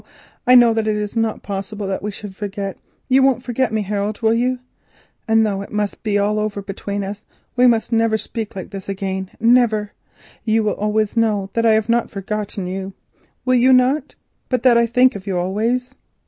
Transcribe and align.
no! 0.47 0.53
I 0.53 0.55
feel 0.55 0.79
it 0.79 0.87
is 0.87 1.15
not 1.15 1.43
possible 1.43 1.85
that 1.85 2.01
we 2.01 2.09
should 2.09 2.35
forget. 2.35 2.75
You 3.07 3.21
won't 3.21 3.43
forget 3.43 3.71
me, 3.71 3.83
Harold, 3.83 4.19
will 4.23 4.33
you? 4.33 4.57
And 5.27 5.45
though 5.45 5.61
it 5.61 5.71
must 5.71 6.01
be 6.01 6.17
all 6.17 6.39
over 6.39 6.59
between 6.63 7.03
us, 7.03 7.19
and 7.19 7.27
we 7.55 7.67
must 7.67 7.91
never 7.91 8.17
speak 8.17 8.55
like 8.55 8.71
this 8.71 8.89
again—never—you 8.89 10.63
will 10.63 10.73
always 10.73 11.15
know 11.15 11.51
I 11.55 11.69
have 11.73 11.87
not 11.87 12.09
forgotten 12.09 12.65
you, 12.65 12.93
will 13.45 13.53
you 13.53 13.71
not, 13.73 14.15
but 14.49 14.63
that 14.63 14.75
I 14.75 14.87
think 14.87 15.15
of 15.15 15.27
you 15.27 15.37
always?" 15.37 15.93